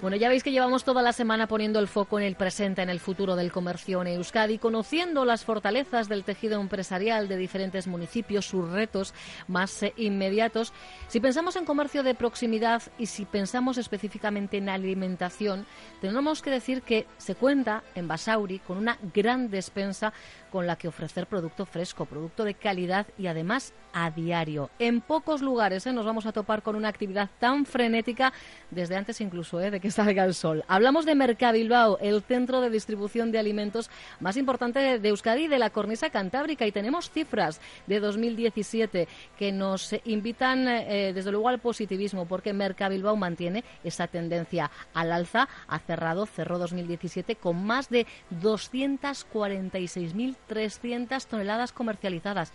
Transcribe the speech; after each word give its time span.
Bueno, 0.00 0.16
ya 0.16 0.30
veis 0.30 0.42
que 0.42 0.50
llevamos 0.50 0.82
toda 0.82 1.02
la 1.02 1.12
semana 1.12 1.46
poniendo 1.46 1.78
el 1.78 1.86
foco 1.86 2.18
en 2.18 2.24
el 2.24 2.34
presente, 2.34 2.80
en 2.80 2.88
el 2.88 3.00
futuro 3.00 3.36
del 3.36 3.52
comercio 3.52 4.00
en 4.00 4.08
Euskadi, 4.08 4.56
conociendo 4.56 5.26
las 5.26 5.44
fortalezas 5.44 6.08
del 6.08 6.24
tejido 6.24 6.58
empresarial 6.58 7.28
de 7.28 7.36
diferentes 7.36 7.86
municipios, 7.86 8.46
sus 8.46 8.70
retos 8.70 9.12
más 9.46 9.82
eh, 9.82 9.92
inmediatos. 9.98 10.72
Si 11.08 11.20
pensamos 11.20 11.56
en 11.56 11.66
comercio 11.66 12.02
de 12.02 12.14
proximidad 12.14 12.82
y 12.96 13.06
si 13.06 13.26
pensamos 13.26 13.76
específicamente 13.76 14.56
en 14.56 14.70
alimentación, 14.70 15.66
tenemos 16.00 16.40
que 16.40 16.50
decir 16.50 16.80
que 16.80 17.06
se 17.18 17.34
cuenta 17.34 17.82
en 17.94 18.08
Basauri 18.08 18.58
con 18.60 18.78
una 18.78 18.96
gran 19.12 19.50
despensa 19.50 20.14
con 20.50 20.66
la 20.66 20.76
que 20.76 20.88
ofrecer 20.88 21.26
producto 21.26 21.66
fresco, 21.66 22.06
producto 22.06 22.44
de 22.44 22.54
calidad 22.54 23.06
y 23.18 23.26
además 23.26 23.74
a 23.92 24.10
diario. 24.10 24.70
En 24.78 25.00
pocos 25.00 25.42
lugares 25.42 25.86
¿eh? 25.86 25.92
nos 25.92 26.06
vamos 26.06 26.26
a 26.26 26.32
topar 26.32 26.62
con 26.62 26.76
una 26.76 26.88
actividad 26.88 27.28
tan 27.38 27.64
frenética 27.66 28.32
desde 28.70 28.96
antes 28.96 29.20
incluso 29.20 29.60
¿eh? 29.60 29.70
de 29.70 29.80
que 29.80 29.89
salga 29.90 30.24
el 30.24 30.34
sol. 30.34 30.64
Hablamos 30.68 31.06
de 31.06 31.14
Mercabilbao, 31.14 31.98
el 32.00 32.22
centro 32.22 32.60
de 32.60 32.68
distribución 32.70 33.30
de 33.32 33.38
alimentos 33.38 33.90
más 34.20 34.36
importante 34.36 34.98
de 34.98 35.08
Euskadi 35.08 35.44
y 35.44 35.48
de 35.48 35.58
la 35.58 35.70
cornisa 35.70 36.10
cantábrica 36.10 36.66
y 36.66 36.72
tenemos 36.72 37.10
cifras 37.10 37.62
de 37.86 38.00
2017 38.00 39.08
que 39.38 39.52
nos 39.52 39.94
invitan 40.04 40.68
eh, 40.68 41.12
desde 41.14 41.32
luego 41.32 41.48
al 41.48 41.60
positivismo 41.60 42.26
porque 42.26 42.52
Mercabilbao 42.52 43.16
mantiene 43.16 43.64
esa 43.84 44.06
tendencia 44.06 44.70
al 44.94 45.12
alza, 45.12 45.48
ha 45.66 45.78
cerrado, 45.78 46.26
cerró 46.26 46.58
2017 46.58 47.36
con 47.36 47.64
más 47.64 47.88
de 47.88 48.06
246.300 48.42 51.24
toneladas 51.26 51.72
comercializadas. 51.72 52.52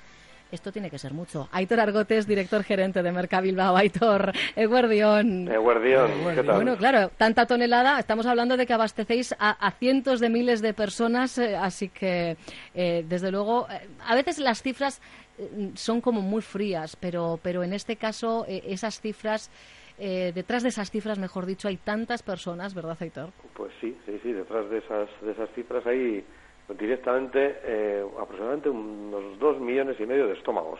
Esto 0.51 0.71
tiene 0.71 0.89
que 0.89 0.99
ser 0.99 1.13
mucho. 1.13 1.49
Aitor 1.51 1.79
Argotes, 1.79 2.27
director 2.27 2.63
gerente 2.63 3.01
de 3.01 3.11
Mercabilbao. 3.11 3.75
Aitor, 3.75 4.31
Eguardión. 4.55 5.47
Eguardión, 5.51 6.11
¿qué 6.35 6.43
tal? 6.43 6.55
Bueno, 6.55 6.77
claro, 6.77 7.09
tanta 7.17 7.45
tonelada, 7.45 7.99
estamos 7.99 8.25
hablando 8.25 8.55
de 8.55 8.65
que 8.65 8.73
abastecéis 8.73 9.35
a, 9.39 9.71
cientos 9.71 10.19
de 10.19 10.29
miles 10.29 10.61
de 10.61 10.73
personas, 10.73 11.37
eh, 11.37 11.55
así 11.55 11.89
que, 11.89 12.37
eh, 12.73 13.03
desde 13.07 13.31
luego, 13.31 13.67
eh, 13.69 13.87
a 14.05 14.15
veces 14.15 14.39
las 14.39 14.61
cifras 14.61 15.01
son 15.73 15.99
como 15.99 16.21
muy 16.21 16.41
frías, 16.41 16.95
pero, 16.95 17.39
pero 17.43 17.63
en 17.63 17.73
este 17.73 17.97
caso 17.97 18.45
esas 18.47 19.01
cifras... 19.01 19.51
detrás 19.97 20.63
de 20.63 20.69
esas 20.69 20.91
cifras, 20.91 21.19
mejor 21.19 21.45
dicho, 21.45 21.67
hay 21.67 21.75
tantas 21.75 22.23
personas, 22.23 22.73
¿verdad, 22.73 22.97
Aitor? 23.01 23.31
Pues 23.53 23.73
sí, 23.81 23.97
sí, 24.05 24.17
sí, 24.23 24.31
detrás 24.31 24.69
de 24.69 24.77
esas, 24.77 25.09
de 25.21 25.31
esas 25.31 25.49
cifras 25.53 25.85
hay 25.85 26.23
directamente 26.73 27.59
eh, 27.63 28.05
aproximadamente 28.19 28.69
unos 28.69 29.37
dos 29.39 29.59
millones 29.59 29.99
y 29.99 30.05
medio 30.05 30.27
de 30.27 30.33
estómagos. 30.33 30.79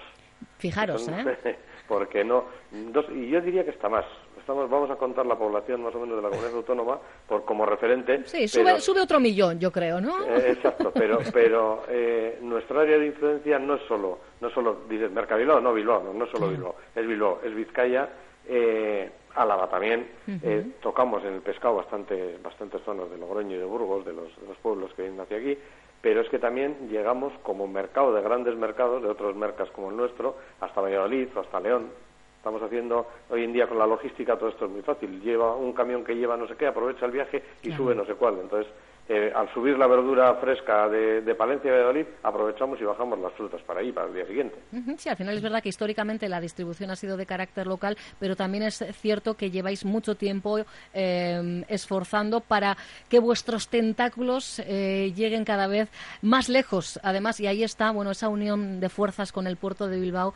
Fijaros, 0.58 1.08
¿eh? 1.08 1.58
Porque 1.88 2.24
no, 2.24 2.46
dos, 2.72 3.06
y 3.14 3.30
yo 3.30 3.42
diría 3.42 3.64
que 3.64 3.70
está 3.70 3.90
más. 3.90 4.06
Estamos, 4.40 4.70
vamos 4.70 4.90
a 4.90 4.96
contar 4.96 5.26
la 5.26 5.36
población 5.36 5.84
más 5.84 5.94
o 5.96 6.00
menos 6.00 6.18
de 6.18 6.22
la 6.22 6.30
comunidad 6.30 6.56
autónoma 6.56 7.00
por 7.28 7.46
como 7.46 7.66
referente. 7.66 8.24
Sí, 8.26 8.48
sube, 8.48 8.80
sube 8.80 9.02
otro 9.02 9.20
millón, 9.20 9.60
yo 9.60 9.72
creo, 9.72 10.00
¿no? 10.00 10.24
Eh, 10.24 10.52
exacto, 10.52 10.92
pero, 10.92 11.20
pero 11.34 11.84
eh, 11.90 12.40
nuestra 12.42 12.82
área 12.82 12.98
de 12.98 13.08
influencia 13.08 13.60
no 13.60 13.76
es 13.76 13.82
solo, 13.88 14.20
no 14.42 14.50
solo, 14.52 14.82
dices, 14.90 15.12
Mercabilbao, 15.12 15.60
no 15.62 15.74
Bilbao, 15.74 16.04
no, 16.04 16.14
no 16.14 16.26
es 16.26 16.32
solo 16.32 16.50
Bilbao, 16.50 16.76
es 16.96 17.08
Bilbao, 17.08 17.40
es 17.44 17.56
Vizcaya, 17.56 18.10
eh, 18.48 19.12
Álava 19.36 19.70
también. 19.70 20.08
Eh, 20.28 20.66
tocamos 20.82 21.24
en 21.24 21.34
el 21.34 21.42
pescado 21.42 21.76
bastante, 21.76 22.38
bastantes 22.42 22.82
zonas 22.84 23.10
de 23.10 23.18
Logroño 23.18 23.56
y 23.56 23.60
de 23.60 23.66
Burgos, 23.66 24.06
de 24.06 24.14
los, 24.14 24.36
de 24.40 24.48
los 24.48 24.58
pueblos 24.58 24.94
que 24.94 25.04
vienen 25.04 25.20
hacia 25.20 25.38
aquí, 25.38 25.58
pero 26.02 26.22
es 26.22 26.30
que 26.30 26.40
también 26.40 26.88
llegamos 26.90 27.34
como 27.44 27.68
mercado 27.68 28.14
de 28.14 28.22
grandes 28.22 28.56
mercados, 28.56 29.02
de 29.02 29.10
otros 29.10 29.36
mercados 29.36 29.72
como 29.72 29.90
el 29.90 29.98
nuestro, 29.98 30.38
hasta 30.62 30.82
Valladolid 30.82 31.28
o 31.36 31.40
hasta 31.42 31.60
León. 31.60 31.90
Estamos 32.38 32.62
haciendo 32.62 33.08
hoy 33.32 33.44
en 33.44 33.52
día 33.52 33.68
con 33.68 33.80
la 33.80 33.88
logística 33.88 34.38
todo 34.38 34.50
esto 34.50 34.66
es 34.66 34.72
muy 34.72 34.84
fácil. 34.84 35.20
Lleva 35.20 35.56
un 35.56 35.74
camión 35.74 36.04
que 36.04 36.16
lleva 36.16 36.38
no 36.38 36.48
sé 36.48 36.56
qué, 36.56 36.68
aprovecha 36.68 37.08
el 37.08 37.12
viaje 37.12 37.42
y 37.64 37.72
sube 37.72 37.96
no 37.96 38.06
sé 38.06 38.14
cuál. 38.14 38.38
Entonces, 38.40 38.72
eh, 39.08 39.32
al 39.36 39.54
subir 39.54 39.78
la 39.78 39.86
verdura 39.86 40.34
fresca 40.36 40.90
de, 40.90 41.36
Palencia 41.36 41.68
y 41.68 41.72
Valladolid, 41.72 42.06
aprovechamos 42.24 42.82
y 42.82 42.86
bajamos 42.86 43.20
las 43.20 43.32
frutas 43.34 43.62
para 43.62 43.82
ahí, 43.82 43.92
para 43.92 44.08
el 44.08 44.16
día 44.16 44.26
siguiente. 44.26 44.56
Sí, 44.98 45.10
al 45.10 45.16
final 45.16 45.36
es 45.36 45.44
verdad 45.44 45.62
que 45.62 45.70
históricamente 45.70 46.28
la 46.28 46.42
distribución 46.42 46.90
ha 46.90 46.96
sido 46.96 47.16
de 47.16 47.28
carácter 47.28 47.68
local, 47.68 47.98
pero 48.20 48.36
también 48.36 48.64
es 48.64 48.84
cierto 48.94 49.36
que 49.36 49.52
lleváis 49.52 49.86
mucho 49.86 50.16
tiempo 50.16 50.58
eh, 50.94 51.64
esforzando 51.68 52.42
para 52.42 52.78
que 53.08 53.20
vuestros 53.20 53.68
tentáculos 53.68 54.58
eh, 54.66 55.14
lleguen 55.16 55.46
cada 55.46 55.68
vez 55.68 55.88
más 56.24 56.50
lejos. 56.50 57.00
Además, 57.04 57.40
y 57.40 57.46
ahí 57.46 57.64
está, 57.64 57.92
bueno, 57.92 58.10
esa 58.10 58.28
unión 58.30 58.80
de 58.80 58.90
fuerzas 58.90 59.32
con 59.32 59.46
el 59.46 59.58
puerto 59.58 59.88
de 59.88 60.00
Bilbao. 60.00 60.34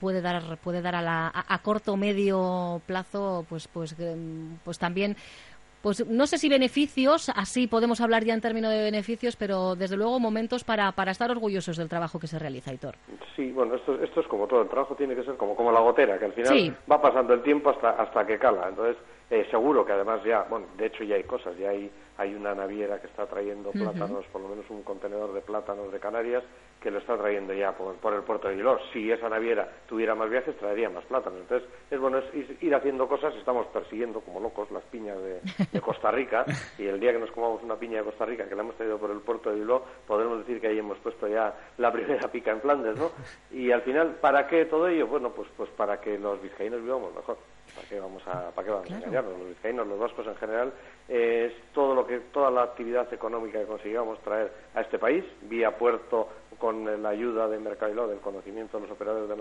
puede 0.00 0.22
dar 0.22 0.56
puede 0.58 0.80
dar 0.80 0.94
a, 0.94 1.02
la, 1.02 1.26
a, 1.26 1.54
a 1.54 1.58
corto 1.58 1.98
medio 1.98 2.80
plazo 2.86 3.44
pues 3.46 3.68
pues 3.68 3.94
pues 4.64 4.78
también 4.78 5.16
pues 5.86 6.04
no 6.04 6.26
sé 6.26 6.36
si 6.36 6.48
beneficios, 6.48 7.28
así 7.36 7.68
podemos 7.68 8.00
hablar 8.00 8.24
ya 8.24 8.34
en 8.34 8.40
términos 8.40 8.72
de 8.72 8.82
beneficios, 8.82 9.36
pero 9.36 9.76
desde 9.76 9.96
luego 9.96 10.18
momentos 10.18 10.64
para, 10.64 10.90
para 10.90 11.12
estar 11.12 11.30
orgullosos 11.30 11.76
del 11.76 11.88
trabajo 11.88 12.18
que 12.18 12.26
se 12.26 12.40
realiza, 12.40 12.72
Hitor. 12.72 12.96
Sí, 13.36 13.52
bueno, 13.52 13.76
esto, 13.76 13.94
esto 14.02 14.20
es 14.20 14.26
como 14.26 14.48
todo, 14.48 14.62
el 14.62 14.68
trabajo 14.68 14.96
tiene 14.96 15.14
que 15.14 15.22
ser 15.22 15.36
como, 15.36 15.54
como 15.54 15.70
la 15.70 15.78
gotera, 15.78 16.18
que 16.18 16.24
al 16.24 16.32
final 16.32 16.76
va 16.90 17.00
pasando 17.00 17.34
el 17.34 17.42
tiempo 17.44 17.70
hasta, 17.70 17.90
hasta 17.90 18.26
que 18.26 18.36
cala. 18.36 18.68
Entonces, 18.68 18.96
eh, 19.30 19.46
seguro 19.50 19.84
que 19.84 19.92
además 19.92 20.22
ya, 20.24 20.42
bueno, 20.50 20.66
de 20.76 20.86
hecho 20.86 21.02
ya 21.02 21.16
hay 21.16 21.24
cosas, 21.24 21.56
ya 21.56 21.70
hay, 21.70 21.90
hay 22.16 22.34
una 22.34 22.54
naviera 22.54 23.00
que 23.00 23.08
está 23.08 23.26
trayendo 23.26 23.72
plátanos, 23.72 24.24
por 24.26 24.40
lo 24.40 24.48
menos 24.48 24.64
un 24.70 24.82
contenedor 24.82 25.32
de 25.34 25.40
plátanos 25.40 25.92
de 25.92 25.98
Canarias, 25.98 26.44
que 26.80 26.92
lo 26.92 26.98
está 26.98 27.18
trayendo 27.18 27.52
ya 27.52 27.72
por, 27.72 28.14
el 28.14 28.22
puerto 28.22 28.46
de 28.46 28.54
Vilor. 28.54 28.80
Si 28.92 29.10
esa 29.10 29.28
naviera 29.28 29.68
tuviera 29.88 30.14
más 30.14 30.30
viajes, 30.30 30.56
traería 30.56 30.88
más 30.90 31.04
plátanos. 31.06 31.40
Entonces, 31.40 31.68
es 31.90 31.98
bueno 31.98 32.18
es 32.18 32.62
ir 32.62 32.72
haciendo 32.72 33.08
cosas. 33.08 33.34
Estamos 33.34 33.66
persiguiendo 33.66 34.20
como 34.20 34.38
locos 34.38 34.70
las 34.70 34.84
piñas 34.84 35.18
de, 35.20 35.40
Costa 35.80 36.10
Rica 36.10 36.44
y 36.78 36.86
el 36.86 37.00
día 37.00 37.12
que 37.12 37.18
nos 37.18 37.30
comamos 37.30 37.62
una 37.62 37.76
piña 37.76 37.98
de 37.98 38.04
Costa 38.04 38.24
Rica, 38.24 38.48
que 38.48 38.54
la 38.54 38.62
hemos 38.62 38.76
traído 38.76 38.98
por 38.98 39.10
el 39.10 39.20
puerto 39.20 39.50
de 39.50 39.56
Bilbao, 39.56 39.84
podemos 40.06 40.38
decir 40.38 40.60
que 40.60 40.68
ahí 40.68 40.78
hemos 40.78 40.98
puesto 40.98 41.28
ya 41.28 41.54
la 41.78 41.92
primera 41.92 42.28
pica 42.28 42.50
en 42.50 42.60
Flandes, 42.60 42.98
¿no? 42.98 43.10
Y 43.50 43.70
al 43.70 43.82
final, 43.82 44.16
¿para 44.20 44.46
qué 44.46 44.64
todo 44.66 44.88
ello? 44.88 45.06
Bueno, 45.06 45.30
pues, 45.30 45.48
pues 45.56 45.70
para 45.70 46.00
que 46.00 46.18
los 46.18 46.40
vizcaínos 46.40 46.82
vivamos 46.82 47.14
mejor. 47.14 47.36
¿Para 47.74 47.88
qué 47.88 48.00
vamos 48.00 48.22
a, 48.26 48.50
para 48.52 48.64
qué 48.64 48.70
vamos 48.72 48.90
a 48.90 48.96
engañarnos? 48.96 49.38
Los 49.38 49.48
vizcaínos, 49.48 49.86
los 49.86 49.98
vascos 49.98 50.26
en 50.26 50.36
general, 50.36 50.72
es 51.08 51.52
todo 51.72 51.94
lo 51.94 52.06
que, 52.06 52.20
toda 52.32 52.50
la 52.50 52.62
actividad 52.62 53.12
económica 53.12 53.58
que 53.58 53.66
consigamos 53.66 54.18
traer 54.20 54.50
a 54.74 54.80
este 54.80 54.98
país, 54.98 55.24
vía 55.42 55.76
puerto 55.76 56.28
con 56.58 57.02
la 57.02 57.08
ayuda 57.10 57.48
de 57.48 57.58
Mercadiló, 57.58 58.06
del 58.08 58.20
conocimiento 58.20 58.78
de 58.78 58.84
los 58.84 58.92
operadores 58.92 59.28
de 59.28 59.35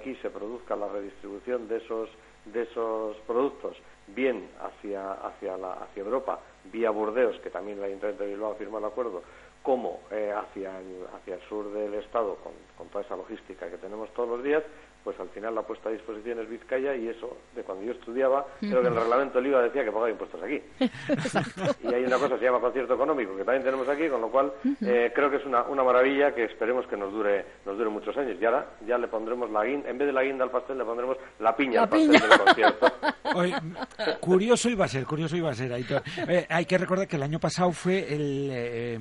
aquí 0.00 0.16
se 0.16 0.30
produzca 0.30 0.74
la 0.74 0.88
redistribución 0.88 1.68
de 1.68 1.76
esos, 1.76 2.08
de 2.46 2.62
esos 2.62 3.16
productos, 3.26 3.76
bien 4.08 4.48
hacia, 4.60 5.12
hacia, 5.12 5.56
la, 5.58 5.74
hacia 5.74 6.02
Europa, 6.02 6.40
vía 6.72 6.90
Burdeos, 6.90 7.38
que 7.40 7.50
también 7.50 7.78
el 7.78 7.84
Ayuntamiento 7.84 8.24
de 8.24 8.30
Bilbao 8.30 8.54
firma 8.54 8.78
el 8.78 8.86
acuerdo, 8.86 9.22
como 9.62 10.00
eh, 10.10 10.32
hacia, 10.34 10.78
el, 10.80 11.06
hacia 11.14 11.34
el 11.34 11.42
sur 11.42 11.70
del 11.72 11.94
Estado, 11.94 12.36
con, 12.36 12.52
con 12.78 12.88
toda 12.88 13.04
esa 13.04 13.14
logística 13.14 13.70
que 13.70 13.76
tenemos 13.76 14.08
todos 14.14 14.30
los 14.30 14.42
días, 14.42 14.64
pues 15.04 15.18
al 15.18 15.28
final 15.30 15.54
la 15.54 15.62
puesta 15.62 15.88
a 15.88 15.92
disposición 15.92 16.40
es 16.40 16.48
Vizcaya 16.48 16.94
y 16.94 17.08
eso, 17.08 17.36
de 17.54 17.62
cuando 17.62 17.84
yo 17.84 17.92
estudiaba, 17.92 18.46
creo 18.60 18.82
que 18.82 18.88
el 18.88 18.94
reglamento 18.94 19.38
del 19.38 19.48
IVA 19.48 19.62
decía 19.62 19.84
que 19.84 19.90
pagaba 19.90 20.10
impuestos 20.10 20.42
aquí. 20.42 20.62
y 21.88 21.94
hay 21.94 22.04
una 22.04 22.16
cosa 22.16 22.34
que 22.34 22.40
se 22.40 22.44
llama 22.44 22.60
concierto 22.60 22.94
económico, 22.94 23.36
que 23.36 23.44
también 23.44 23.64
tenemos 23.64 23.88
aquí, 23.88 24.08
con 24.08 24.20
lo 24.20 24.28
cual 24.28 24.52
eh, 24.82 25.10
creo 25.14 25.30
que 25.30 25.36
es 25.36 25.46
una, 25.46 25.62
una 25.62 25.82
maravilla 25.82 26.34
que 26.34 26.44
esperemos 26.44 26.86
que 26.86 26.96
nos 26.96 27.12
dure, 27.12 27.44
nos 27.64 27.76
dure 27.78 27.90
muchos 27.90 28.16
años. 28.16 28.36
Y 28.40 28.44
ahora 28.44 28.66
ya 28.86 28.98
le 28.98 29.08
pondremos 29.08 29.50
la 29.50 29.64
guinda, 29.64 29.88
en 29.88 29.98
vez 29.98 30.06
de 30.06 30.12
la 30.12 30.22
guinda 30.22 30.44
al 30.44 30.50
pastel, 30.50 30.78
le 30.78 30.84
pondremos 30.84 31.16
la 31.38 31.56
piña 31.56 31.82
al 31.82 31.88
pastel 31.88 32.20
del 32.20 32.38
concierto. 32.38 32.86
curioso 34.20 34.68
iba 34.68 34.84
a 34.84 34.88
ser, 34.88 35.04
curioso 35.06 35.36
iba 35.36 35.50
a 35.50 35.54
ser, 35.54 35.72
eh, 35.72 36.46
hay 36.48 36.64
que 36.66 36.78
recordar 36.78 37.06
que 37.08 37.16
el 37.16 37.22
año 37.22 37.38
pasado 37.38 37.72
fue 37.72 38.12
el... 38.12 38.50
Eh, 38.52 38.98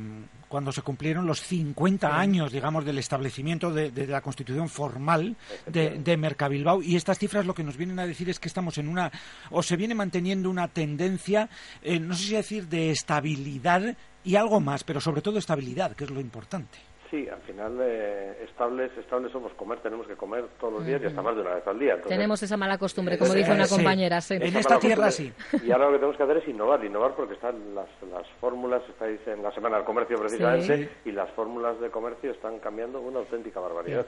cuando 0.49 0.71
se 0.71 0.81
cumplieron 0.81 1.25
los 1.25 1.41
50 1.41 2.19
años, 2.19 2.51
digamos, 2.51 2.83
del 2.83 2.97
establecimiento 2.97 3.71
de, 3.71 4.07
la 4.07 4.21
constitución 4.21 4.67
formal 4.67 5.37
de, 5.65 5.99
de, 5.99 6.17
Mercabilbao. 6.17 6.81
Y 6.81 6.95
estas 6.95 7.19
cifras 7.19 7.45
lo 7.45 7.53
que 7.53 7.63
nos 7.63 7.77
vienen 7.77 7.99
a 7.99 8.07
decir 8.07 8.29
es 8.29 8.39
que 8.39 8.47
estamos 8.47 8.77
en 8.79 8.89
una, 8.89 9.11
o 9.51 9.63
se 9.63 9.77
viene 9.77 9.95
manteniendo 9.95 10.49
una 10.49 10.67
tendencia, 10.67 11.49
eh, 11.81 11.99
no 11.99 12.15
sé 12.15 12.23
si 12.23 12.33
decir, 12.33 12.67
de 12.67 12.89
estabilidad 12.89 13.95
y 14.23 14.35
algo 14.35 14.59
más, 14.59 14.83
pero 14.83 14.99
sobre 14.99 15.21
todo 15.21 15.37
estabilidad, 15.37 15.95
que 15.95 16.03
es 16.03 16.09
lo 16.09 16.19
importante. 16.19 16.88
Sí, 17.09 17.27
al 17.27 17.41
final 17.41 17.75
eh, 17.81 18.43
estables, 18.43 18.95
estables 18.95 19.31
somos 19.31 19.51
comer, 19.53 19.79
tenemos 19.79 20.05
que 20.05 20.15
comer 20.15 20.45
todos 20.59 20.73
los 20.73 20.85
días 20.85 21.01
y 21.01 21.05
hasta 21.07 21.21
más 21.23 21.35
de 21.35 21.41
una 21.41 21.55
vez 21.55 21.65
al 21.65 21.79
día. 21.79 21.99
tenemos 22.01 22.41
esa 22.43 22.55
mala 22.55 22.77
costumbre, 22.77 23.17
como 23.17 23.33
dice 23.33 23.51
una 23.51 23.67
compañera. 23.67 24.19
En 24.29 24.55
esta 24.55 24.77
tierra 24.77 25.09
sí. 25.09 25.33
Y 25.63 25.71
ahora 25.71 25.85
lo 25.85 25.91
que 25.93 25.97
tenemos 25.97 26.17
que 26.17 26.23
hacer 26.23 26.37
es 26.37 26.47
innovar, 26.47 26.83
innovar 26.85 27.15
porque 27.15 27.33
están 27.33 27.73
las, 27.73 27.89
las 28.11 28.27
fórmulas, 28.39 28.83
estáis 28.89 29.19
en 29.27 29.41
la 29.41 29.51
Semana 29.51 29.77
del 29.77 29.85
Comercio 29.85 30.17
precisamente, 30.19 30.89
y 31.05 31.11
las 31.11 31.31
fórmulas 31.31 31.79
de 31.79 31.89
comercio 31.89 32.31
están 32.31 32.59
cambiando 32.59 33.01
una 33.01 33.19
auténtica 33.19 33.59
barbaridad. 33.59 34.05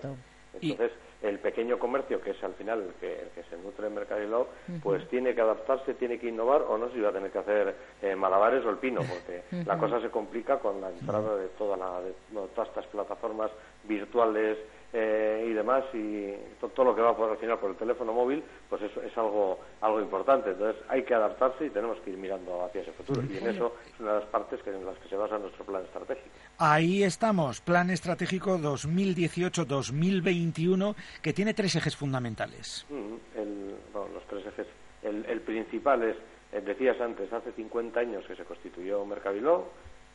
Entonces, 0.53 0.92
el 1.21 1.39
pequeño 1.39 1.77
comercio, 1.77 2.19
que 2.21 2.31
es 2.31 2.44
al 2.44 2.53
final 2.56 2.81
el 2.81 2.94
que, 2.95 3.44
se 3.50 3.57
nutre 3.57 3.88
en 3.88 3.95
Mercadillo, 3.95 4.48
pues 4.81 5.07
tiene 5.09 5.36
que 5.36 5.42
adaptarse, 5.42 5.94
tiene 5.94 6.19
que 6.19 6.27
innovar, 6.27 6.63
o 6.63 6.77
no 6.77 6.88
sé 6.89 6.95
si 6.95 7.01
va 7.01 7.09
a 7.09 7.13
tener 7.13 7.31
que 7.31 7.39
hacer 7.39 7.75
eh, 8.01 8.15
malabares 8.15 8.65
o 8.65 8.69
el 8.69 8.77
pino, 8.77 9.01
porque 9.01 9.44
la 9.65 9.77
cosa 9.77 10.01
se 10.01 10.09
complica 10.09 10.59
con 10.59 10.81
la 10.81 10.89
entrada 10.89 11.36
de, 11.38 11.48
toda 11.50 11.77
la, 11.77 12.01
de 12.01 12.13
todas 12.53 12.69
estas 12.69 12.86
plataformas 12.88 13.51
virtuales 13.83 14.57
eh, 14.93 15.47
y 15.49 15.53
demás, 15.53 15.85
y 15.93 16.33
todo, 16.59 16.83
lo 16.85 16.95
que 16.95 17.01
va 17.01 17.15
por 17.15 17.31
al 17.31 17.38
final 17.38 17.57
por 17.59 17.71
el 17.71 17.77
teléfono 17.77 18.11
móvil, 18.13 18.43
pues 18.69 18.81
eso 18.81 19.01
es 19.01 19.17
algo, 19.17 19.59
algo 19.79 20.01
importante. 20.01 20.51
Entonces 20.51 20.83
hay 20.89 21.03
que 21.03 21.13
adaptarse 21.13 21.65
y 21.65 21.69
tenemos 21.69 21.97
que 22.01 22.09
ir 22.11 22.17
mirando 22.17 22.65
hacia 22.65 22.81
ese 22.81 22.91
futuro. 22.91 23.21
Y 23.29 23.38
en 23.38 23.47
eso 23.47 23.75
es 23.93 23.99
una 23.99 24.13
de 24.13 24.19
las 24.19 24.29
partes 24.29 24.61
que, 24.63 24.71
en 24.71 24.85
las 24.85 24.97
que 24.97 25.07
se 25.07 25.15
basa 25.15 25.38
nuestro 25.38 25.63
plan 25.65 25.83
estratégico. 25.83 26.27
Ahí 26.57 27.03
estamos, 27.03 27.61
Plan 27.61 27.89
Estratégico 27.89 28.57
2018-2021, 28.57 30.95
que 31.21 31.31
tiene 31.33 31.53
tres 31.53 31.75
ejes 31.75 31.95
fundamentales. 31.95 32.85
Mm, 32.89 33.11
los 34.13 34.23
tres 34.27 34.45
ejes. 34.45 34.67
El, 35.01 35.41
principal 35.41 36.03
es, 36.03 36.15
eh, 36.51 36.61
decías 36.61 37.01
antes, 37.01 37.33
hace 37.33 37.51
50 37.53 37.99
años 37.99 38.23
que 38.27 38.35
se 38.35 38.43
constituyó 38.43 39.03
Mercabiló, 39.05 39.69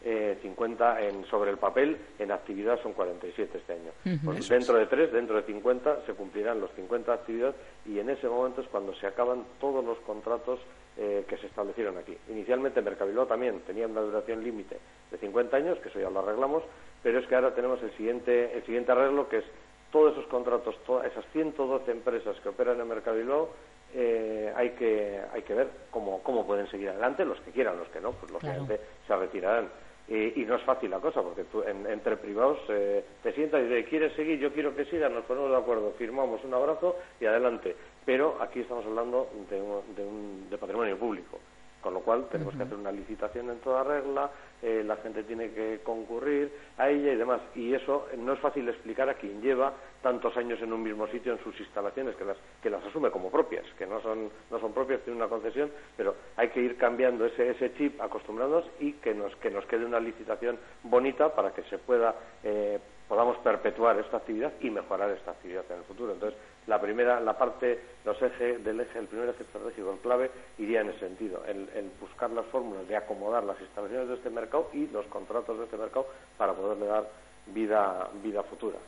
eh, 0.08 0.38
50 0.40 1.00
en, 1.02 1.24
sobre 1.24 1.50
el 1.50 1.56
papel, 1.58 1.96
en 2.20 2.30
actividad 2.30 2.80
son 2.80 2.92
47 2.92 3.58
este 3.58 3.72
año. 3.72 3.90
Pues 4.24 4.48
dentro 4.48 4.76
de 4.76 4.86
tres, 4.86 5.12
dentro 5.12 5.34
de 5.34 5.42
50, 5.42 6.06
se 6.06 6.14
cumplirán 6.14 6.60
los 6.60 6.70
50 6.76 7.12
actividades 7.12 7.56
y 7.84 7.98
en 7.98 8.10
ese 8.10 8.28
momento 8.28 8.60
es 8.60 8.68
cuando 8.68 8.94
se 8.94 9.08
acaban 9.08 9.44
todos 9.58 9.84
los 9.84 9.98
contratos 9.98 10.60
eh, 10.96 11.24
que 11.28 11.36
se 11.38 11.48
establecieron 11.48 11.98
aquí. 11.98 12.16
Inicialmente 12.30 12.80
Mercabiló 12.82 13.26
también 13.26 13.58
tenía 13.66 13.88
una 13.88 14.00
duración 14.00 14.44
límite 14.44 14.78
de 15.10 15.18
50 15.18 15.56
años, 15.56 15.78
que 15.80 15.88
eso 15.88 15.98
ya 15.98 16.08
lo 16.08 16.20
arreglamos, 16.20 16.62
pero 17.02 17.18
es 17.18 17.26
que 17.26 17.34
ahora 17.34 17.52
tenemos 17.52 17.82
el 17.82 17.90
siguiente, 17.96 18.56
el 18.56 18.64
siguiente 18.64 18.92
arreglo 18.92 19.28
que 19.28 19.38
es 19.38 19.44
todos 19.90 20.12
esos 20.12 20.26
contratos, 20.26 20.76
todas 20.86 21.06
esas 21.06 21.24
112 21.32 21.90
empresas 21.90 22.38
que 22.44 22.48
operan 22.48 22.80
en 22.80 22.86
Mercabiló, 22.86 23.50
eh, 23.92 24.52
hay 24.54 24.70
que 24.70 25.20
hay 25.32 25.42
que 25.42 25.54
ver 25.54 25.68
cómo, 25.90 26.22
cómo 26.22 26.46
pueden 26.46 26.70
seguir 26.70 26.90
adelante, 26.90 27.24
los 27.24 27.40
que 27.40 27.50
quieran, 27.50 27.76
los 27.76 27.88
que 27.88 28.00
no, 28.00 28.12
pues 28.12 28.30
lógicamente 28.30 28.78
se 29.04 29.16
retirarán. 29.16 29.68
Y, 30.08 30.44
no 30.46 30.54
es 30.54 30.62
fácil 30.62 30.90
la 30.90 31.00
cosa, 31.00 31.20
porque 31.20 31.44
tú, 31.44 31.64
entre 31.64 32.16
privados 32.16 32.58
eh, 32.68 33.04
te 33.24 33.32
sientas 33.32 33.60
y 33.60 33.64
dices, 33.64 33.88
¿quieres 33.88 34.12
seguir? 34.12 34.38
Yo 34.38 34.52
quiero 34.52 34.74
que 34.74 34.84
sigas, 34.84 35.10
nos 35.10 35.24
ponemos 35.24 35.50
de 35.50 35.56
acuerdo, 35.56 35.92
firmamos 35.98 36.44
un 36.44 36.54
abrazo 36.54 36.96
y 37.20 37.26
adelante. 37.26 37.74
Pero 38.04 38.36
aquí 38.40 38.60
estamos 38.60 38.86
hablando 38.86 39.28
de, 39.50 39.60
un, 39.60 40.48
de 40.48 40.58
patrimonio 40.58 40.96
público. 40.96 41.40
Con 41.82 41.94
lo 41.94 42.00
cual 42.00 42.26
tenemos 42.30 42.54
que 42.56 42.62
hacer 42.62 42.76
una 42.76 42.90
licitación 42.90 43.50
en 43.50 43.58
toda 43.58 43.84
regla, 43.84 44.30
eh, 44.62 44.82
la 44.84 44.96
gente 44.96 45.22
tiene 45.22 45.50
que 45.50 45.80
concurrir 45.82 46.50
a 46.78 46.88
ella 46.88 47.12
y 47.12 47.16
demás. 47.16 47.40
Y 47.54 47.74
eso 47.74 48.08
no 48.18 48.32
es 48.32 48.40
fácil 48.40 48.68
explicar 48.68 49.08
a 49.08 49.14
quien 49.14 49.40
lleva 49.40 49.72
tantos 50.02 50.36
años 50.36 50.60
en 50.62 50.72
un 50.72 50.82
mismo 50.82 51.06
sitio 51.08 51.32
en 51.32 51.38
sus 51.42 51.58
instalaciones, 51.58 52.14
que 52.16 52.24
las, 52.24 52.36
que 52.62 52.70
las 52.70 52.84
asume 52.84 53.10
como 53.10 53.30
propias, 53.30 53.64
que 53.76 53.86
no 53.86 54.00
son, 54.00 54.30
no 54.50 54.60
son 54.60 54.72
propias, 54.72 55.00
tienen 55.00 55.20
una 55.20 55.28
concesión, 55.28 55.70
pero 55.96 56.14
hay 56.36 56.48
que 56.50 56.60
ir 56.60 56.76
cambiando 56.76 57.26
ese, 57.26 57.50
ese 57.50 57.74
chip, 57.74 58.00
acostumbrándonos 58.00 58.70
y 58.80 58.92
que 58.94 59.14
nos, 59.14 59.34
que 59.36 59.50
nos 59.50 59.66
quede 59.66 59.84
una 59.84 60.00
licitación 60.00 60.58
bonita 60.84 61.34
para 61.34 61.52
que 61.52 61.62
se 61.64 61.78
pueda, 61.78 62.14
eh, 62.44 62.78
podamos 63.08 63.36
perpetuar 63.38 63.98
esta 63.98 64.18
actividad 64.18 64.52
y 64.60 64.70
mejorar 64.70 65.10
esta 65.10 65.32
actividad 65.32 65.64
en 65.70 65.78
el 65.78 65.84
futuro. 65.84 66.12
Entonces, 66.12 66.38
la 66.66 66.80
primera, 66.80 67.20
la 67.20 67.38
parte, 67.38 67.80
los 68.04 68.20
ejes 68.20 68.62
del 68.64 68.80
eje, 68.80 68.98
el 68.98 69.06
primer 69.06 69.28
eje 69.28 69.42
estratégico, 69.44 69.92
el 69.92 69.98
clave, 69.98 70.30
iría 70.58 70.80
en 70.80 70.90
ese 70.90 71.00
sentido, 71.00 71.42
en, 71.46 71.66
buscar 72.00 72.30
las 72.30 72.46
fórmulas 72.46 72.86
de 72.88 72.96
acomodar 72.96 73.44
las 73.44 73.60
instalaciones 73.60 74.08
de 74.08 74.14
este 74.14 74.30
mercado 74.30 74.45
y 74.72 74.86
los 74.88 75.06
contratos 75.06 75.58
de 75.58 75.64
este 75.64 75.76
mercado 75.76 76.06
para 76.36 76.52
poderle 76.52 76.86
dar 76.86 77.08
vida, 77.46 78.08
vida 78.22 78.42
futura. 78.42 78.78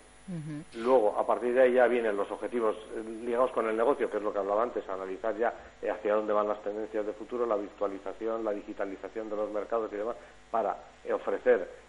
Luego, 0.74 1.18
a 1.18 1.26
partir 1.26 1.54
de 1.54 1.62
ahí 1.62 1.72
ya 1.72 1.86
vienen 1.86 2.14
los 2.14 2.30
objetivos 2.30 2.76
eh, 2.94 3.02
ligados 3.24 3.50
con 3.52 3.66
el 3.66 3.74
negocio, 3.74 4.10
que 4.10 4.18
es 4.18 4.22
lo 4.22 4.30
que 4.30 4.38
hablaba 4.38 4.62
antes, 4.62 4.86
analizar 4.86 5.34
ya 5.38 5.54
eh, 5.80 5.88
hacia 5.88 6.14
dónde 6.14 6.34
van 6.34 6.46
las 6.46 6.62
tendencias 6.62 7.06
de 7.06 7.14
futuro, 7.14 7.46
la 7.46 7.56
virtualización, 7.56 8.44
la 8.44 8.52
digitalización 8.52 9.30
de 9.30 9.36
los 9.36 9.50
mercados 9.50 9.90
y 9.90 9.96
demás, 9.96 10.16
para 10.50 10.76
eh, 11.02 11.14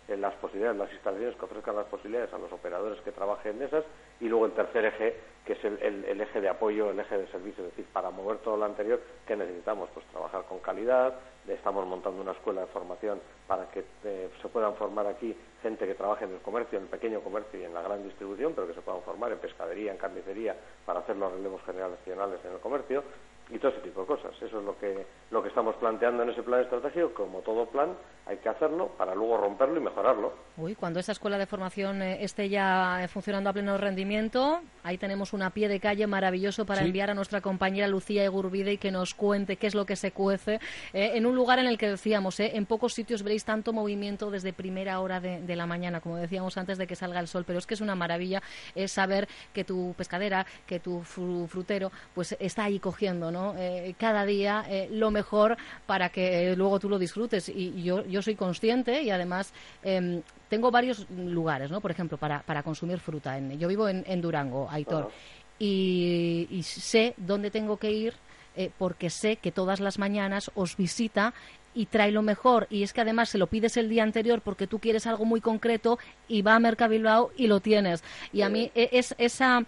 ofrecer 0.10 0.20
las 0.20 0.34
posibilidades, 0.36 0.78
las 0.78 0.92
instalaciones 0.92 1.36
que 1.36 1.46
ofrezcan 1.46 1.76
las 1.76 1.86
posibilidades 1.86 2.34
a 2.34 2.38
los 2.38 2.52
operadores 2.52 3.00
que 3.02 3.12
trabajen 3.12 3.58
en 3.58 3.64
esas, 3.64 3.84
y 4.20 4.28
luego 4.28 4.48
el 4.48 4.54
tercer 4.54 4.86
eje, 4.86 5.16
que 5.46 5.54
es 5.54 5.64
el, 5.64 6.22
eje 6.22 6.42
de 6.42 6.50
apoyo, 6.50 6.90
el 6.90 7.00
eje 7.00 7.18
de 7.18 7.28
servicio, 7.28 7.64
es 7.64 7.72
decir, 7.72 7.86
para 7.94 8.10
mover 8.10 8.38
todo 8.40 8.58
lo 8.58 8.66
anterior, 8.66 9.00
¿qué 9.28 9.36
necesitamos? 9.36 9.90
Pues 9.94 10.06
trabajar 10.08 10.44
con 10.46 10.60
calidad, 10.60 11.14
estamos 11.48 11.86
montando 11.88 12.22
una 12.22 12.32
escuela 12.32 12.62
de 12.62 12.68
formación 12.68 13.20
para 13.48 13.70
que 13.70 13.84
eh, 14.04 14.30
se 14.42 14.48
puedan 14.50 14.76
formar 14.76 15.08
aquí 15.08 15.36
gente 15.62 15.86
que 15.86 15.96
trabaje 15.96 16.26
en 16.26 16.34
el 16.34 16.40
comercio, 16.40 16.78
en 16.78 16.86
el 16.86 16.90
pequeño 16.90 17.22
comercio 17.22 17.60
y 17.60 17.64
en 17.64 17.74
la 17.74 17.82
gran 17.82 18.04
distribución, 18.04 18.54
pero 18.54 18.68
que 18.68 18.74
se 18.74 18.82
puedan 18.82 19.02
formar 19.04 19.32
en 19.32 19.40
pescadería, 19.40 19.92
en 19.92 19.98
carnicería, 19.98 20.56
para 20.86 21.00
hacer 21.00 21.18
los 21.18 21.32
relevos 21.32 21.62
generacionales 21.66 22.40
en 22.46 22.54
el 22.54 22.60
comercio, 22.60 23.04
y 23.50 23.58
todo 23.58 23.72
ese 23.72 23.82
tipo 23.82 24.02
de 24.02 24.08
cosas. 24.08 24.32
Eso 24.42 24.60
es 24.60 24.66
lo 24.66 24.78
que, 24.78 25.06
lo 25.32 25.42
que 25.42 25.50
estamos 25.50 25.76
planteando 25.76 26.24
en 26.24 26.30
ese 26.30 26.44
plan 26.44 26.62
estratégico. 26.62 27.14
Como 27.14 27.40
todo 27.40 27.66
plan, 27.66 27.96
hay 28.30 28.38
que 28.38 28.50
hacerlo 28.50 28.90
para 28.90 29.16
luego 29.16 29.38
romperlo 29.38 29.80
y 29.80 29.84
mejorarlo. 29.84 30.32
Uy, 30.58 30.76
cuando 30.76 31.00
esa 31.00 31.14
escuela 31.14 31.40
de 31.40 31.48
formación 31.48 32.04
eh, 32.04 32.24
esté 32.24 32.48
ya 32.48 33.04
eh, 33.04 33.08
funcionando 33.08 33.50
a 33.50 33.54
pleno 33.54 33.76
rendimiento, 33.78 34.62
ahí 34.84 35.00
tenemos 35.00 35.34
una 35.34 35.50
pie 35.50 35.68
de 35.68 35.80
calle 35.80 36.06
maravilloso 36.06 36.64
para 36.64 36.84
enviar 36.84 37.10
a 37.10 37.16
nuestra 37.16 37.42
compañera 37.42 37.88
Lucía 37.88 38.24
Egurbide 38.24 38.74
y 38.74 38.78
que 38.78 38.92
nos 38.92 39.16
cuente 39.16 39.58
qué 39.58 39.66
es 39.66 39.74
lo 39.74 39.86
que 39.86 39.96
se 39.96 40.12
cuece 40.12 40.60
eh, 40.94 41.14
en 41.16 41.26
un 41.26 41.36
lugar 41.36 41.58
en 41.58 41.66
el 41.66 41.78
que 41.78 41.90
decíamos, 41.90 42.40
en 42.40 42.66
pocos 42.68 42.94
sitios 42.94 43.24
veréis 43.24 43.46
tanto 43.46 43.74
movimiento 43.74 44.30
desde 44.30 44.54
primera 44.54 45.00
hora 45.00 45.20
de, 45.20 45.56
la 45.56 45.66
mañana, 45.66 46.00
como 46.00 46.18
decíamos 46.18 46.58
antes 46.58 46.78
de 46.78 46.86
que 46.86 46.96
salga 46.96 47.20
el 47.20 47.28
sol, 47.28 47.46
pero 47.48 47.58
es 47.58 47.66
que 47.66 47.74
es 47.74 47.82
una 47.82 47.96
maravilla 47.96 48.42
saber 48.86 49.28
que 49.54 49.64
tu 49.64 49.94
pescadera, 49.98 50.46
que 50.68 50.80
tu 50.80 51.02
frutero, 51.02 51.92
pues 52.14 52.36
está 52.40 52.66
ahí 52.66 52.80
cogiendo, 52.80 53.32
¿no? 53.32 53.39
Eh, 53.58 53.96
cada 53.98 54.26
día 54.26 54.66
eh, 54.68 54.88
lo 54.92 55.12
mejor 55.12 55.58
para 55.86 56.10
que 56.10 56.56
luego 56.56 56.80
tú 56.80 56.90
lo 56.90 57.00
disfrutes. 57.00 57.50
Y 57.50 57.84
yo, 57.84 58.06
yo 58.06 58.22
soy 58.22 58.36
consciente 58.36 59.02
y 59.02 59.10
además 59.10 59.54
em, 59.84 60.22
tengo 60.50 60.72
varios 60.72 61.10
lugares, 61.10 61.72
¿no? 61.72 61.82
Por 61.82 61.92
ejemplo, 61.92 62.18
para, 62.18 62.42
para 62.42 62.64
consumir 62.64 63.00
fruta. 63.00 63.38
En, 63.38 63.58
yo 63.60 63.68
vivo 63.68 63.88
en, 63.88 64.22
Durango, 64.22 64.68
Aitor, 64.70 65.12
y, 65.60 66.62
sé 66.64 67.14
dónde 67.18 67.52
tengo 67.52 67.78
que 67.78 67.92
ir 67.92 68.14
eh, 68.56 68.72
porque 68.78 69.10
sé 69.10 69.36
que 69.36 69.52
todas 69.52 69.80
las 69.80 70.00
mañanas 70.00 70.52
os 70.56 70.76
visita 70.78 71.34
y 71.76 71.86
trae 71.86 72.12
lo 72.12 72.22
mejor. 72.22 72.68
Y 72.70 72.84
es 72.84 72.94
que 72.94 73.02
además 73.02 73.30
se 73.30 73.38
lo 73.38 73.48
pides 73.48 73.78
el 73.78 73.90
día 73.90 74.04
anterior 74.04 74.42
porque 74.42 74.68
tú 74.68 74.80
quieres 74.80 75.06
algo 75.06 75.26
muy 75.26 75.42
concreto 75.42 76.00
y 76.28 76.42
va 76.42 76.56
a 76.56 76.60
Mercabilbao 76.60 77.32
y 77.38 77.48
lo 77.48 77.60
tienes. 77.60 78.04
Y 78.34 78.42
a 78.42 78.50
mí 78.50 78.72
e, 78.74 78.90
es 78.92 79.16
esa 79.18 79.60
eh, 79.60 79.66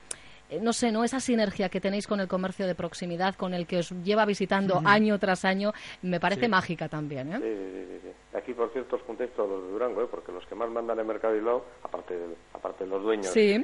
no 0.59 0.73
sé, 0.73 0.91
¿no? 0.91 1.03
Esa 1.03 1.19
sinergia 1.19 1.69
que 1.69 1.79
tenéis 1.79 2.07
con 2.07 2.19
el 2.19 2.27
comercio 2.27 2.67
de 2.67 2.75
proximidad, 2.75 3.35
con 3.35 3.53
el 3.53 3.65
que 3.65 3.79
os 3.79 3.91
lleva 4.03 4.25
visitando 4.25 4.81
año 4.83 5.17
tras 5.19 5.45
año, 5.45 5.73
me 6.01 6.19
parece 6.19 6.47
mágica 6.47 6.89
también, 6.89 7.33
¿eh? 7.33 7.39
Sí, 7.39 7.99
sí, 8.03 8.11
Aquí, 8.33 8.53
por 8.53 8.69
cierto, 8.71 8.95
os 8.95 9.01
contesto 9.03 9.43
a 9.43 9.47
los 9.47 9.63
de 9.63 9.71
Durango, 9.71 10.01
¿eh? 10.01 10.07
porque 10.09 10.31
los 10.31 10.45
que 10.45 10.55
más 10.55 10.69
mandan 10.69 10.97
en 10.97 11.05
Mercado 11.05 11.33
Bilbao, 11.33 11.65
aparte 11.83 12.17
de, 12.17 12.35
aparte 12.53 12.85
de 12.85 12.89
los 12.89 13.03
dueños, 13.03 13.35
y, 13.35 13.61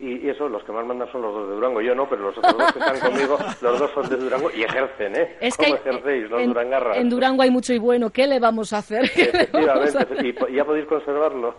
y, 0.00 0.28
eso, 0.28 0.48
los 0.48 0.64
que 0.64 0.72
más 0.72 0.84
mandan 0.84 1.10
son 1.12 1.22
los 1.22 1.32
dos 1.32 1.48
de 1.48 1.54
Durango. 1.54 1.80
Yo 1.80 1.94
no, 1.94 2.08
pero 2.08 2.22
los 2.22 2.36
otros 2.36 2.58
dos 2.58 2.72
que 2.72 2.78
están 2.80 2.98
conmigo, 2.98 3.38
los 3.60 3.78
dos 3.78 3.90
son 3.92 4.08
de 4.08 4.16
Durango 4.16 4.50
y 4.50 4.64
ejercen, 4.64 5.14
¿eh? 5.14 5.36
Es 5.40 5.56
¿Cómo 5.56 5.76
ejercéis, 5.76 6.28
los 6.28 6.40
en, 6.40 6.48
Durangarras? 6.48 6.96
En 6.96 7.08
Durango 7.08 7.42
hay 7.42 7.50
mucho 7.50 7.72
y 7.72 7.78
bueno, 7.78 8.10
¿qué 8.10 8.26
le 8.26 8.40
vamos 8.40 8.72
a 8.72 8.78
hacer? 8.78 9.04
Efectivamente, 9.04 10.26
Y, 10.48 10.56
ya 10.56 10.64
podéis 10.64 10.86
conservarlo. 10.86 11.54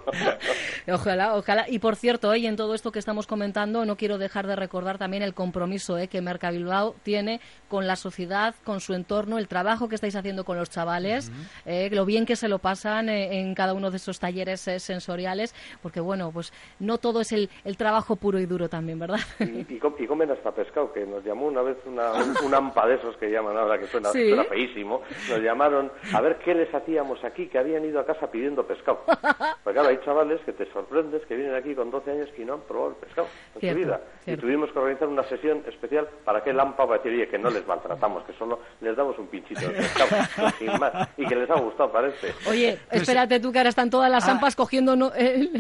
ojalá, 0.92 1.36
ojalá. 1.36 1.66
Y 1.70 1.80
por 1.80 1.96
cierto, 1.96 2.36
y 2.36 2.48
en 2.48 2.58
todo 2.58 2.76
esto 2.76 2.92
que 2.92 3.00
estamos 3.00 3.28
comentando, 3.28 3.86
no 3.86 3.96
quiero 3.96 4.18
dejar 4.18 4.48
de 4.48 4.58
recordar 4.58 4.98
también 4.98 5.24
el 5.24 5.34
compromiso 5.34 5.98
¿eh? 5.98 6.10
que 6.10 6.20
Mercabilbao 6.20 6.96
tiene 7.04 7.40
con 7.70 7.88
la 7.88 7.96
sociedad, 7.96 8.56
con 8.66 8.82
su 8.82 8.94
entorno, 8.94 9.38
el 9.38 9.48
trabajo 9.48 9.88
que 9.88 9.96
estáis 9.96 10.18
haciendo 10.18 10.44
con 10.44 10.58
los 10.58 10.70
chavales, 10.70 11.32
eh, 11.66 11.90
lo 11.92 12.06
bien 12.06 12.26
que 12.26 12.36
se 12.42 12.48
lo 12.48 12.58
pasan 12.58 13.08
eh, 13.08 13.40
en 13.40 13.54
cada 13.54 13.76
uno 13.76 13.92
de 13.92 13.98
esos 13.98 14.20
talleres 14.20 14.68
eh, 14.68 14.80
sensoriales, 14.80 15.54
porque 15.84 16.00
bueno, 16.00 16.32
pues 16.32 16.52
no 16.80 16.98
todo 16.98 17.22
es 17.22 17.32
el, 17.32 17.50
trabajo 17.78 18.16
puro 18.16 18.40
y 18.40 18.48
duro 18.48 18.68
también, 18.68 18.98
¿verdad? 19.00 19.20
Y, 19.40 19.80
comen 20.08 20.32
hasta 20.32 20.52
pescado, 20.52 20.92
que 20.92 21.06
nos 21.06 21.24
llamó 21.24 21.46
una 21.46 21.62
vez 21.62 21.78
una, 21.86 22.12
un, 22.44 22.54
AMPA 22.54 22.88
de 22.88 22.96
esos 22.96 23.16
que 23.18 23.32
llaman 23.32 23.56
ahora, 23.56 23.80
que 23.80 23.88
suena, 23.88 24.10
feísimo, 24.50 25.04
nos 25.30 25.40
llamaron 25.40 25.92
a 26.14 26.20
ver 26.20 26.38
qué 26.40 26.54
les 26.54 26.74
hacíamos 26.74 27.24
aquí, 27.24 27.48
que 27.48 27.60
habían 27.60 27.86
ido 27.86 28.00
a 28.00 28.06
casa 28.06 28.30
pidiendo 28.30 28.66
pescado. 28.66 29.04
Porque 29.64 29.80
claro, 29.80 29.90
hay 29.90 30.00
chavales 30.04 30.42
que 30.42 30.52
te 30.52 30.66
sorprendes 30.74 31.26
que 31.28 31.36
vienen 31.36 31.56
aquí 31.56 31.76
con 31.76 31.92
12 31.92 32.12
años 32.12 32.30
y 32.38 32.44
no 32.44 32.56
han 32.56 32.62
probado 32.62 32.92
el 32.92 32.96
pescado 32.98 33.28
en 33.56 33.70
su 33.70 33.76
vida. 33.78 34.02
Y 34.26 34.36
tuvimos 34.36 34.72
que 34.72 34.80
organizar 34.80 35.08
una 35.08 35.24
sesión 35.24 35.64
especial 35.68 36.10
para 36.26 36.44
que 36.44 36.50
el 36.50 36.60
AMPA 36.60 36.86
va 36.86 36.96
a 36.96 36.98
decir, 36.98 37.30
que 37.30 37.38
no 37.38 37.50
les 37.50 37.66
maltratamos, 37.66 38.24
que 38.24 38.34
solo 38.34 38.60
les 38.82 38.96
damos 38.96 39.18
un 39.20 39.28
pinchito 39.28 39.62
de 39.62 39.76
pescado, 39.76 40.52
sin 40.60 40.80
más, 40.80 41.10
y 41.18 41.26
que 41.26 41.36
les 41.36 41.50
ha 41.50 41.60
gustado, 41.60 41.92
parece. 41.92 42.31
Oye, 42.48 42.78
pues, 42.90 43.02
espérate 43.02 43.40
tú 43.40 43.52
que 43.52 43.60
ahora 43.60 43.70
están 43.70 43.90
todas 43.90 44.12
las 44.12 44.28
ah, 44.28 44.32
AMPAs 44.32 44.56
cogiendo 44.56 44.94
el, 45.16 45.52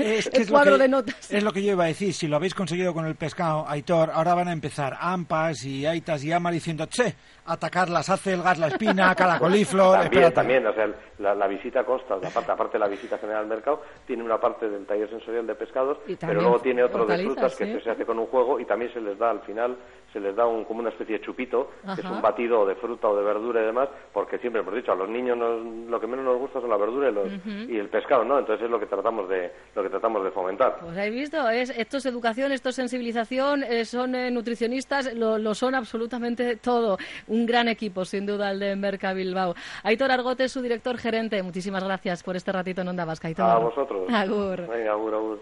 cuadro 0.49 0.77
de 0.77 0.87
notas. 0.87 1.31
Es 1.31 1.43
lo 1.43 1.51
que 1.51 1.63
yo 1.63 1.73
iba 1.73 1.85
a 1.85 1.87
decir, 1.87 2.13
si 2.13 2.27
lo 2.27 2.35
habéis 2.35 2.53
conseguido 2.53 2.93
con 2.93 3.05
el 3.05 3.15
pescado, 3.15 3.65
Aitor, 3.67 4.11
ahora 4.13 4.33
van 4.33 4.47
a 4.47 4.53
empezar 4.53 4.97
AMPAs 4.99 5.65
y 5.65 5.85
AITAS 5.85 6.23
y 6.23 6.31
AMAR 6.31 6.53
diciendo, 6.53 6.85
che, 6.87 7.15
atacarlas, 7.45 8.09
hace 8.09 8.33
el 8.33 8.41
gas, 8.41 8.59
la 8.59 8.67
espina, 8.67 9.15
coliflor. 9.39 9.99
También, 10.01 10.33
también, 10.33 10.67
o 10.67 10.73
sea, 10.73 10.87
la, 11.19 11.47
visita 11.47 11.83
consta, 11.83 12.17
la 12.17 12.29
parte, 12.29 12.51
aparte 12.51 12.73
de 12.73 12.79
la 12.79 12.87
visita 12.87 13.17
general 13.17 13.43
al 13.43 13.47
mercado, 13.47 13.81
tiene 14.05 14.23
una 14.23 14.39
parte 14.39 14.69
del 14.69 14.85
taller 14.85 15.09
sensorial 15.09 15.45
de 15.47 15.55
pescados, 15.55 15.97
pero 16.19 16.41
luego 16.41 16.59
tiene 16.59 16.83
otro 16.83 17.05
de 17.05 17.23
frutas 17.23 17.55
que 17.55 17.79
se 17.81 17.89
hace 17.89 18.05
con 18.05 18.19
un 18.19 18.27
juego 18.27 18.59
y 18.59 18.65
también 18.65 18.93
se 18.93 19.01
les 19.01 19.17
da 19.17 19.31
al 19.31 19.41
final, 19.41 19.77
se 20.13 20.19
les 20.19 20.35
da 20.35 20.45
un, 20.45 20.65
como 20.65 20.79
una 20.79 20.89
especie 20.89 21.17
de 21.19 21.25
chupito, 21.25 21.71
que 21.95 22.01
es 22.01 22.07
un 22.07 22.21
batido 22.21 22.65
de 22.65 22.75
fruta 22.75 23.07
o 23.07 23.15
de 23.15 23.23
verdura 23.23 23.61
y 23.61 23.65
demás, 23.65 23.89
porque 24.13 24.37
siempre 24.39 24.61
hemos 24.61 24.73
dicho, 24.73 24.91
a 24.91 24.95
los 24.95 25.09
niños 25.09 25.37
lo 25.37 25.99
que 25.99 26.07
menos 26.07 26.25
nos 26.25 26.37
gusta 26.37 26.60
son 26.61 26.69
la 26.69 26.77
verdura 26.77 27.09
y, 27.09 27.13
los, 27.13 27.27
y 27.69 27.77
el 27.77 27.89
pescado, 27.89 28.23
¿no? 28.23 28.39
Entonces 28.39 28.65
es 28.65 28.71
lo 28.71 28.79
que 28.79 28.85
tratamos 28.85 29.27
de, 29.29 29.51
lo 29.75 29.83
que 29.83 29.89
tratamos 29.89 30.23
de 30.23 30.31
fomentar. 30.31 30.77
Pues 30.79 30.97
habéis 30.97 31.13
visto, 31.13 31.49
es, 31.49 31.69
esto 31.71 31.97
es 31.97 32.05
educación, 32.05 32.51
esto 32.51 32.69
es 32.69 32.75
sensibilización, 32.75 33.63
eh, 33.63 33.85
son 33.85 34.15
eh, 34.15 34.31
nutricionistas, 34.31 35.13
lo, 35.13 35.37
lo 35.37 35.53
son 35.53 35.75
absolutamente 35.75 36.55
todo 36.57 36.97
un 37.27 37.45
gran 37.45 37.67
equipo, 37.67 38.05
sin 38.05 38.25
duda, 38.25 38.51
el 38.51 38.59
de 38.59 38.75
Merca 38.75 39.13
Bilbao. 39.13 39.55
Aitor 39.83 40.11
Argote, 40.11 40.47
su 40.49 40.61
director 40.61 40.97
gerente, 40.97 41.41
muchísimas 41.43 41.83
gracias 41.83 42.23
por 42.23 42.35
este 42.35 42.51
ratito 42.51 42.81
en 42.81 42.87
Onda 42.87 43.05
Vasca. 43.05 43.27
Aitor. 43.27 43.45
A 43.45 43.57
vosotros. 43.57 44.09
Agur. 44.11 44.67
Venga, 44.67 44.91
agur, 44.91 45.13
agur. 45.13 45.39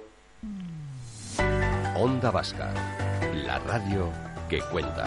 Onda 1.95 2.31
Vasca, 2.31 2.71
la 3.45 3.59
radio 3.59 4.09
que 4.49 4.59
cuenta. 4.71 5.05